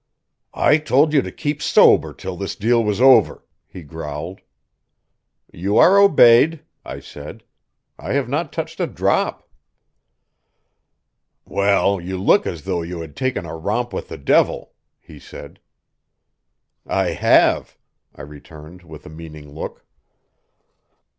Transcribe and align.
"I 0.55 0.79
told 0.79 1.13
you 1.13 1.21
to 1.21 1.31
keep 1.31 1.61
sober 1.61 2.11
till 2.11 2.35
this 2.35 2.55
deal 2.55 2.83
was 2.83 2.99
over," 2.99 3.45
he 3.67 3.83
growled. 3.83 4.41
"You 5.53 5.77
are 5.77 5.99
obeyed," 5.99 6.61
I 6.83 6.99
said. 6.99 7.43
"I 7.99 8.13
have 8.13 8.27
not 8.27 8.51
touched 8.51 8.79
a 8.79 8.87
drop." 8.87 9.47
"Well, 11.45 12.01
you 12.01 12.17
look 12.19 12.47
as 12.47 12.63
though 12.63 12.81
you 12.81 12.99
had 13.01 13.15
taken 13.15 13.45
a 13.45 13.55
romp 13.55 13.93
with 13.93 14.07
the 14.07 14.17
devil," 14.17 14.73
he 14.99 15.19
said. 15.19 15.59
"I 16.87 17.09
have," 17.09 17.77
I 18.15 18.23
returned 18.23 18.81
with 18.81 19.05
a 19.05 19.09
meaning 19.09 19.53
look. 19.53 19.85